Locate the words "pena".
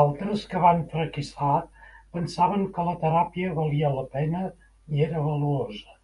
4.20-4.46